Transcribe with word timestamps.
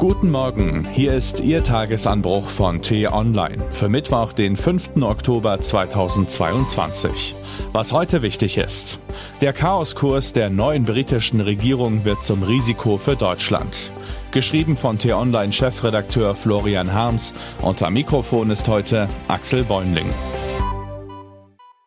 Guten 0.00 0.30
Morgen, 0.30 0.88
hier 0.90 1.12
ist 1.12 1.40
Ihr 1.40 1.62
Tagesanbruch 1.62 2.48
von 2.48 2.80
T-Online 2.80 3.62
für 3.70 3.90
Mittwoch, 3.90 4.32
den 4.32 4.56
5. 4.56 5.02
Oktober 5.02 5.60
2022. 5.60 7.34
Was 7.72 7.92
heute 7.92 8.22
wichtig 8.22 8.56
ist. 8.56 8.98
Der 9.42 9.52
Chaoskurs 9.52 10.32
der 10.32 10.48
neuen 10.48 10.86
britischen 10.86 11.42
Regierung 11.42 12.06
wird 12.06 12.24
zum 12.24 12.42
Risiko 12.42 12.96
für 12.96 13.14
Deutschland. 13.14 13.92
Geschrieben 14.30 14.78
von 14.78 14.96
T-Online-Chefredakteur 14.96 16.34
Florian 16.34 16.94
Harms. 16.94 17.34
Unter 17.60 17.90
Mikrofon 17.90 18.48
ist 18.48 18.68
heute 18.68 19.06
Axel 19.28 19.64
Bäumling. 19.64 20.08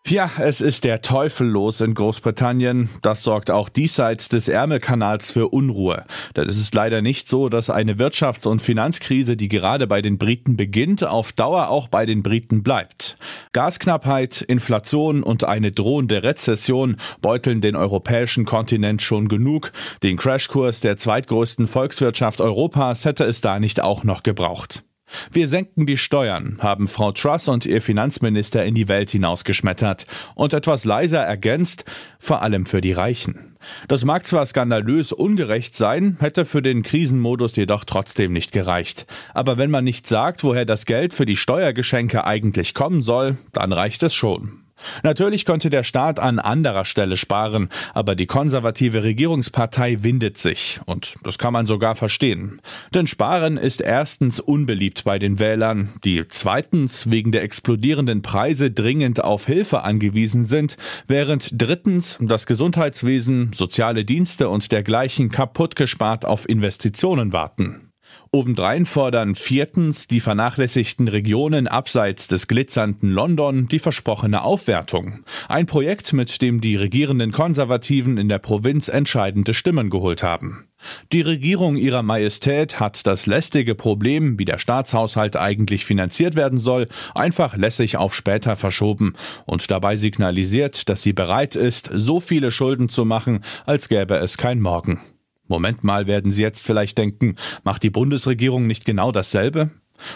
Ja, 0.05 0.29
es 0.37 0.59
ist 0.59 0.83
der 0.83 1.01
Teufel 1.01 1.47
los 1.47 1.79
in 1.79 1.93
Großbritannien. 1.93 2.89
Das 3.01 3.23
sorgt 3.23 3.49
auch 3.49 3.69
diesseits 3.69 4.27
des 4.27 4.49
Ärmelkanals 4.49 5.31
für 5.31 5.47
Unruhe. 5.47 6.03
Denn 6.35 6.49
es 6.49 6.57
ist 6.57 6.75
leider 6.75 7.01
nicht 7.01 7.29
so, 7.29 7.47
dass 7.47 7.69
eine 7.69 7.95
Wirtschafts- 7.95 8.45
und 8.45 8.61
Finanzkrise, 8.61 9.37
die 9.37 9.47
gerade 9.47 9.87
bei 9.87 10.01
den 10.01 10.17
Briten 10.17 10.57
beginnt, 10.57 11.05
auf 11.05 11.31
Dauer 11.31 11.69
auch 11.69 11.87
bei 11.87 12.05
den 12.05 12.21
Briten 12.21 12.63
bleibt. 12.63 13.17
Gasknappheit, 13.53 14.41
Inflation 14.41 15.23
und 15.23 15.45
eine 15.45 15.71
drohende 15.71 16.21
Rezession 16.21 16.97
beuteln 17.21 17.61
den 17.61 17.77
europäischen 17.77 18.43
Kontinent 18.43 19.01
schon 19.01 19.29
genug. 19.29 19.71
Den 20.03 20.17
Crashkurs 20.17 20.81
der 20.81 20.97
zweitgrößten 20.97 21.69
Volkswirtschaft 21.69 22.41
Europas 22.41 23.05
hätte 23.05 23.23
es 23.23 23.39
da 23.39 23.57
nicht 23.57 23.79
auch 23.79 24.03
noch 24.03 24.23
gebraucht. 24.23 24.83
Wir 25.31 25.47
senken 25.47 25.85
die 25.85 25.97
Steuern, 25.97 26.57
haben 26.59 26.87
Frau 26.87 27.11
Truss 27.11 27.47
und 27.47 27.65
ihr 27.65 27.81
Finanzminister 27.81 28.63
in 28.65 28.75
die 28.75 28.87
Welt 28.87 29.11
hinausgeschmettert 29.11 30.07
und 30.35 30.53
etwas 30.53 30.85
leiser 30.85 31.21
ergänzt, 31.21 31.85
vor 32.19 32.41
allem 32.41 32.65
für 32.65 32.81
die 32.81 32.93
Reichen. 32.93 33.55
Das 33.87 34.03
mag 34.05 34.27
zwar 34.27 34.45
skandalös 34.45 35.11
ungerecht 35.11 35.75
sein, 35.75 36.17
hätte 36.19 36.45
für 36.45 36.61
den 36.61 36.83
Krisenmodus 36.83 37.55
jedoch 37.55 37.85
trotzdem 37.85 38.33
nicht 38.33 38.51
gereicht. 38.51 39.05
Aber 39.33 39.57
wenn 39.57 39.71
man 39.71 39.83
nicht 39.83 40.07
sagt, 40.07 40.43
woher 40.43 40.65
das 40.65 40.85
Geld 40.85 41.13
für 41.13 41.25
die 41.25 41.37
Steuergeschenke 41.37 42.25
eigentlich 42.25 42.73
kommen 42.73 43.01
soll, 43.01 43.37
dann 43.53 43.71
reicht 43.71 44.03
es 44.03 44.13
schon. 44.13 44.62
Natürlich 45.03 45.45
könnte 45.45 45.69
der 45.69 45.83
Staat 45.83 46.19
an 46.19 46.39
anderer 46.39 46.85
Stelle 46.85 47.17
sparen, 47.17 47.69
aber 47.93 48.15
die 48.15 48.25
konservative 48.25 49.03
Regierungspartei 49.03 50.03
windet 50.03 50.37
sich. 50.37 50.79
Und 50.85 51.15
das 51.23 51.37
kann 51.37 51.53
man 51.53 51.65
sogar 51.65 51.95
verstehen. 51.95 52.59
Denn 52.93 53.07
Sparen 53.07 53.57
ist 53.57 53.81
erstens 53.81 54.39
unbeliebt 54.39 55.03
bei 55.03 55.19
den 55.19 55.39
Wählern, 55.39 55.89
die 56.03 56.23
zweitens 56.27 57.09
wegen 57.09 57.31
der 57.31 57.43
explodierenden 57.43 58.21
Preise 58.21 58.71
dringend 58.71 59.23
auf 59.23 59.45
Hilfe 59.45 59.83
angewiesen 59.83 60.45
sind, 60.45 60.77
während 61.07 61.49
drittens 61.53 62.17
das 62.21 62.45
Gesundheitswesen, 62.45 63.51
soziale 63.53 64.05
Dienste 64.05 64.49
und 64.49 64.71
dergleichen 64.71 65.29
kaputt 65.29 65.75
gespart 65.75 66.25
auf 66.25 66.47
Investitionen 66.47 67.33
warten. 67.33 67.92
Obendrein 68.31 68.87
fordern 68.87 69.35
viertens 69.35 70.07
die 70.07 70.19
vernachlässigten 70.19 71.07
Regionen 71.07 71.67
abseits 71.67 72.27
des 72.27 72.47
glitzernden 72.47 73.11
London 73.11 73.67
die 73.67 73.77
versprochene 73.77 74.41
Aufwertung. 74.41 75.23
Ein 75.47 75.67
Projekt, 75.67 76.13
mit 76.13 76.41
dem 76.41 76.59
die 76.59 76.75
regierenden 76.75 77.31
Konservativen 77.31 78.17
in 78.17 78.29
der 78.29 78.39
Provinz 78.39 78.87
entscheidende 78.87 79.53
Stimmen 79.53 79.91
geholt 79.91 80.23
haben. 80.23 80.67
Die 81.11 81.21
Regierung 81.21 81.75
ihrer 81.75 82.01
Majestät 82.01 82.79
hat 82.79 83.05
das 83.05 83.27
lästige 83.27 83.75
Problem, 83.75 84.39
wie 84.39 84.45
der 84.45 84.57
Staatshaushalt 84.57 85.37
eigentlich 85.37 85.85
finanziert 85.85 86.35
werden 86.35 86.59
soll, 86.59 86.87
einfach 87.13 87.55
lässig 87.55 87.97
auf 87.97 88.15
später 88.15 88.55
verschoben 88.55 89.13
und 89.45 89.69
dabei 89.69 89.95
signalisiert, 89.95 90.89
dass 90.89 91.03
sie 91.03 91.13
bereit 91.13 91.55
ist, 91.55 91.89
so 91.93 92.19
viele 92.19 92.51
Schulden 92.51 92.89
zu 92.89 93.05
machen, 93.05 93.43
als 93.65 93.89
gäbe 93.89 94.15
es 94.15 94.37
kein 94.37 94.59
Morgen. 94.59 94.99
Moment 95.53 95.83
mal, 95.83 96.07
werden 96.07 96.31
Sie 96.31 96.41
jetzt 96.41 96.63
vielleicht 96.63 96.97
denken, 96.97 97.35
macht 97.63 97.83
die 97.83 97.91
Bundesregierung 97.91 98.65
nicht 98.65 98.85
genau 98.85 99.11
dasselbe? 99.11 99.69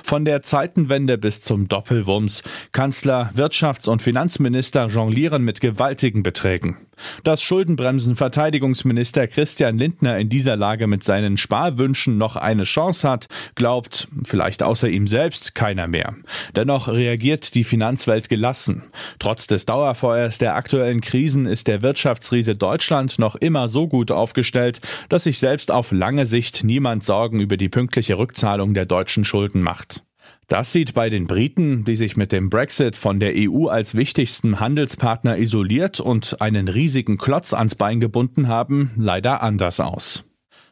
Von 0.04 0.26
der 0.26 0.42
Zeitenwende 0.42 1.20
bis 1.20 1.42
zum 1.42 1.68
Doppelwumms. 1.68 2.42
Kanzler, 2.72 3.30
Wirtschafts- 3.36 3.88
und 3.88 4.02
Finanzminister 4.02 4.88
jonglieren 4.88 5.44
mit 5.44 5.62
gewaltigen 5.62 6.24
Beträgen. 6.24 6.87
Dass 7.24 7.42
Schuldenbremsen-Verteidigungsminister 7.42 9.28
Christian 9.28 9.78
Lindner 9.78 10.18
in 10.18 10.30
dieser 10.30 10.56
Lage 10.56 10.88
mit 10.88 11.04
seinen 11.04 11.38
Sparwünschen 11.38 12.18
noch 12.18 12.36
eine 12.36 12.64
Chance 12.64 13.10
hat, 13.10 13.28
glaubt, 13.56 14.08
vielleicht 14.24 14.64
außer 14.64 14.90
ihm 14.90 15.08
selbst, 15.08 15.56
keiner 15.56 15.88
mehr. 15.88 16.16
Dennoch 16.56 16.88
reagiert 16.88 17.56
die 17.56 17.64
Finanzwelt 17.64 18.30
gelassen. 18.30 18.84
Trotz 19.20 19.48
des 19.48 19.66
Dauerfeuers 19.66 20.38
der 20.38 20.56
aktuellen 20.56 21.02
Krisen 21.02 21.46
ist 21.46 21.68
der 21.68 21.82
Wirtschaftsriese 21.82 22.56
Deutschland 22.56 23.20
noch 23.20 23.36
immer 23.36 23.68
so 23.68 23.88
gut 23.88 24.12
aufgestellt, 24.12 24.82
dass 25.10 25.26
sich 25.26 25.40
selbst 25.40 25.72
auf 25.72 25.92
lange 25.92 26.26
Sicht 26.26 26.64
niemand 26.64 27.04
Sorgen 27.04 27.40
über 27.40 27.58
die 27.58 27.70
pünktliche 27.70 28.18
Rückzahlung 28.18 28.74
der 28.74 28.86
deutschen 28.86 29.26
Schulden 29.26 29.62
macht. 29.62 30.04
Das 30.48 30.72
sieht 30.72 30.94
bei 30.94 31.10
den 31.10 31.28
Briten, 31.28 31.84
die 31.84 31.98
sich 31.98 32.16
mit 32.16 32.32
dem 32.32 32.50
Brexit 32.50 32.96
von 32.96 33.20
der 33.20 33.34
EU 33.36 33.68
als 33.68 33.96
wichtigsten 33.96 34.62
Handelspartner 34.62 35.38
isoliert 35.38 36.00
und 36.00 36.40
einen 36.40 36.70
riesigen 36.70 37.18
Klotz 37.18 37.54
ans 37.54 37.76
Bein 37.76 38.00
gebunden 38.00 38.48
haben, 38.48 38.92
leider 38.96 39.44
anders 39.44 39.82
aus. 39.82 40.24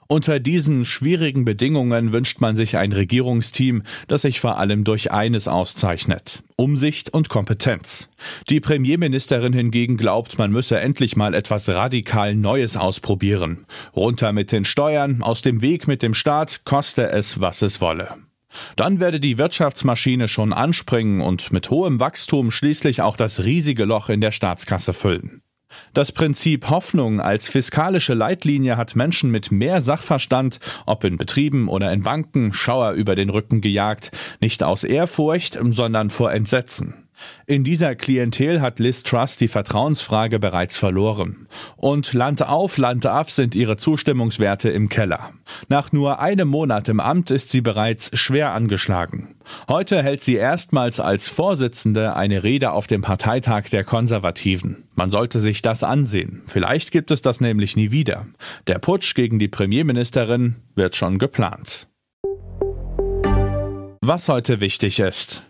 Unter 0.08 0.40
diesen 0.40 0.86
schwierigen 0.86 1.44
Bedingungen 1.46 2.14
wünscht 2.14 2.40
man 2.40 2.56
sich 2.56 2.78
ein 2.78 2.94
Regierungsteam, 2.94 3.84
das 4.08 4.22
sich 4.22 4.40
vor 4.40 4.60
allem 4.60 4.86
durch 4.86 5.12
eines 5.12 5.48
auszeichnet. 5.50 6.44
Umsicht 6.56 7.14
und 7.14 7.28
Kompetenz. 7.28 8.08
Die 8.50 8.62
Premierministerin 8.62 9.52
hingegen 9.52 9.98
glaubt, 9.98 10.38
man 10.38 10.52
müsse 10.52 10.80
endlich 10.80 11.18
mal 11.18 11.34
etwas 11.34 11.68
radikal 11.68 12.36
Neues 12.36 12.78
ausprobieren. 12.78 13.66
Runter 13.96 14.32
mit 14.32 14.54
den 14.54 14.64
Steuern, 14.64 15.22
aus 15.22 15.42
dem 15.42 15.62
Weg 15.62 15.88
mit 15.88 16.02
dem 16.02 16.14
Staat, 16.14 16.62
koste 16.64 17.10
es, 17.10 17.42
was 17.42 17.62
es 17.62 17.82
wolle. 17.82 18.16
Dann 18.76 19.00
werde 19.00 19.20
die 19.20 19.38
Wirtschaftsmaschine 19.38 20.28
schon 20.28 20.54
anspringen 20.54 21.22
und 21.22 21.52
mit 21.52 21.70
hohem 21.70 22.00
Wachstum 22.00 22.52
schließlich 22.52 23.02
auch 23.02 23.18
das 23.18 23.44
riesige 23.44 23.86
Loch 23.86 24.10
in 24.10 24.22
der 24.22 24.32
Staatskasse 24.32 24.94
füllen. 24.94 25.42
Das 25.94 26.12
Prinzip 26.12 26.70
Hoffnung 26.70 27.20
als 27.20 27.48
fiskalische 27.48 28.14
Leitlinie 28.14 28.78
hat 28.78 28.96
Menschen 28.96 29.32
mit 29.32 29.52
mehr 29.52 29.82
Sachverstand, 29.82 30.60
ob 30.86 31.04
in 31.04 31.18
Betrieben 31.18 31.68
oder 31.68 31.92
in 31.92 32.04
Banken, 32.04 32.54
Schauer 32.54 32.92
über 32.92 33.16
den 33.16 33.30
Rücken 33.30 33.62
gejagt, 33.62 34.12
nicht 34.40 34.64
aus 34.64 34.84
Ehrfurcht, 34.84 35.58
sondern 35.72 36.10
vor 36.10 36.32
Entsetzen. 36.32 37.05
In 37.48 37.64
dieser 37.64 37.96
Klientel 37.96 38.62
hat 38.62 38.80
Liz 38.80 39.04
Truss 39.04 39.38
die 39.38 39.48
Vertrauensfrage 39.48 40.40
bereits 40.40 40.78
verloren. 40.78 41.48
Und 41.78 42.14
Land 42.14 42.42
auf, 42.42 42.78
Land 42.78 43.06
ab 43.06 43.32
sind 43.32 43.56
ihre 43.56 43.78
Zustimmungswerte 43.78 44.70
im 44.70 44.90
Keller. 44.90 45.34
Nach 45.70 45.92
nur 45.92 46.20
einem 46.20 46.48
Monat 46.48 46.90
im 46.90 47.00
Amt 47.00 47.32
ist 47.32 47.50
sie 47.50 47.62
bereits 47.62 48.18
schwer 48.18 48.52
angeschlagen. 48.52 49.36
Heute 49.68 50.02
hält 50.02 50.22
sie 50.22 50.36
erstmals 50.36 51.00
als 51.00 51.28
Vorsitzende 51.28 52.16
eine 52.16 52.44
Rede 52.44 52.72
auf 52.72 52.88
dem 52.88 53.02
Parteitag 53.02 53.70
der 53.70 53.84
Konservativen. 53.84 54.88
Man 54.96 55.10
sollte 55.10 55.40
sich 55.40 55.62
das 55.62 55.84
ansehen. 55.84 56.44
Vielleicht 56.48 56.92
gibt 56.92 57.12
es 57.12 57.22
das 57.22 57.42
nämlich 57.42 57.76
nie 57.76 57.92
wieder. 57.92 58.26
Der 58.68 58.80
Putsch 58.80 59.14
gegen 59.14 59.40
die 59.40 59.48
Premierministerin 59.48 60.56
wird 60.76 60.96
schon 60.96 61.20
geplant. 61.20 61.88
Was 64.02 64.30
heute 64.30 64.60
wichtig 64.60 65.00
ist. 65.00 65.46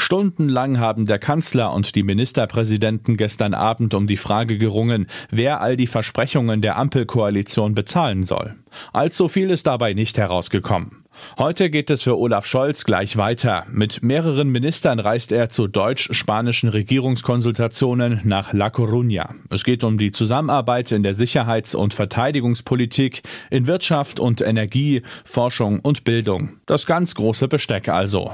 Stundenlang 0.00 0.80
haben 0.80 1.04
der 1.04 1.18
Kanzler 1.18 1.72
und 1.74 1.94
die 1.94 2.02
Ministerpräsidenten 2.02 3.18
gestern 3.18 3.52
Abend 3.52 3.94
um 3.94 4.06
die 4.06 4.16
Frage 4.16 4.56
gerungen, 4.56 5.06
wer 5.30 5.60
all 5.60 5.76
die 5.76 5.86
Versprechungen 5.86 6.62
der 6.62 6.78
Ampelkoalition 6.78 7.74
bezahlen 7.74 8.24
soll. 8.24 8.56
Allzu 8.94 9.28
viel 9.28 9.50
ist 9.50 9.66
dabei 9.66 9.92
nicht 9.92 10.16
herausgekommen. 10.16 11.04
Heute 11.38 11.68
geht 11.68 11.90
es 11.90 12.02
für 12.02 12.18
Olaf 12.18 12.46
Scholz 12.46 12.84
gleich 12.84 13.18
weiter. 13.18 13.66
Mit 13.70 14.02
mehreren 14.02 14.48
Ministern 14.48 15.00
reist 15.00 15.32
er 15.32 15.50
zu 15.50 15.68
deutsch-spanischen 15.68 16.70
Regierungskonsultationen 16.70 18.22
nach 18.24 18.54
La 18.54 18.68
Coruña. 18.68 19.34
Es 19.50 19.64
geht 19.64 19.84
um 19.84 19.98
die 19.98 20.12
Zusammenarbeit 20.12 20.92
in 20.92 21.02
der 21.02 21.14
Sicherheits- 21.14 21.74
und 21.74 21.92
Verteidigungspolitik, 21.92 23.22
in 23.50 23.66
Wirtschaft 23.66 24.18
und 24.18 24.40
Energie, 24.40 25.02
Forschung 25.24 25.80
und 25.80 26.04
Bildung. 26.04 26.54
Das 26.64 26.86
ganz 26.86 27.14
große 27.14 27.48
Besteck 27.48 27.90
also. 27.90 28.32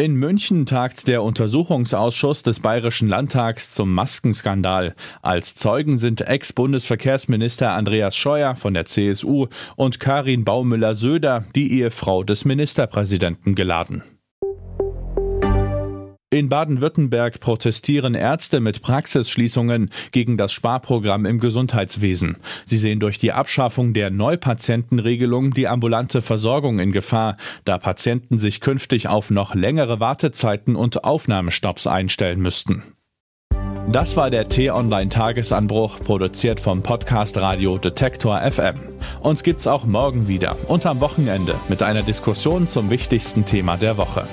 In 0.00 0.14
München 0.14 0.64
tagt 0.64 1.08
der 1.08 1.22
Untersuchungsausschuss 1.22 2.42
des 2.42 2.60
Bayerischen 2.60 3.06
Landtags 3.06 3.74
zum 3.74 3.92
Maskenskandal. 3.92 4.94
Als 5.20 5.56
Zeugen 5.56 5.98
sind 5.98 6.22
Ex-Bundesverkehrsminister 6.22 7.72
Andreas 7.72 8.16
Scheuer 8.16 8.56
von 8.56 8.72
der 8.72 8.86
CSU 8.86 9.48
und 9.76 10.00
Karin 10.00 10.46
Baumüller-Söder, 10.46 11.44
die 11.54 11.78
Ehefrau 11.78 12.24
des 12.24 12.46
Ministerpräsidenten, 12.46 13.54
geladen. 13.54 14.02
In 16.32 16.48
Baden-Württemberg 16.48 17.40
protestieren 17.40 18.14
Ärzte 18.14 18.60
mit 18.60 18.82
Praxisschließungen 18.82 19.90
gegen 20.12 20.36
das 20.36 20.52
Sparprogramm 20.52 21.26
im 21.26 21.40
Gesundheitswesen. 21.40 22.36
Sie 22.64 22.78
sehen 22.78 23.00
durch 23.00 23.18
die 23.18 23.32
Abschaffung 23.32 23.94
der 23.94 24.10
Neupatientenregelung 24.10 25.54
die 25.54 25.66
ambulante 25.66 26.22
Versorgung 26.22 26.78
in 26.78 26.92
Gefahr, 26.92 27.36
da 27.64 27.78
Patienten 27.78 28.38
sich 28.38 28.60
künftig 28.60 29.08
auf 29.08 29.30
noch 29.30 29.56
längere 29.56 29.98
Wartezeiten 29.98 30.76
und 30.76 31.02
Aufnahmestopps 31.02 31.88
einstellen 31.88 32.40
müssten. 32.40 32.84
Das 33.90 34.16
war 34.16 34.30
der 34.30 34.48
T-Online-Tagesanbruch, 34.48 35.98
produziert 35.98 36.60
vom 36.60 36.84
Podcast 36.84 37.38
Radio 37.38 37.76
Detektor 37.76 38.40
FM. 38.48 38.76
Uns 39.18 39.42
gibt's 39.42 39.66
auch 39.66 39.84
morgen 39.84 40.28
wieder 40.28 40.56
und 40.68 40.86
am 40.86 41.00
Wochenende 41.00 41.56
mit 41.68 41.82
einer 41.82 42.02
Diskussion 42.02 42.68
zum 42.68 42.88
wichtigsten 42.88 43.46
Thema 43.46 43.76
der 43.76 43.96
Woche. 43.96 44.28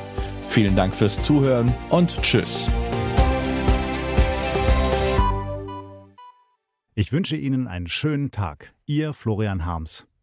Vielen 0.49 0.75
Dank 0.75 0.95
fürs 0.95 1.21
Zuhören 1.21 1.73
und 1.89 2.21
Tschüss. 2.21 2.69
Ich 6.95 7.11
wünsche 7.11 7.35
Ihnen 7.35 7.67
einen 7.67 7.87
schönen 7.87 8.31
Tag. 8.31 8.73
Ihr 8.87 9.13
Florian 9.13 9.65
Harms. 9.65 10.07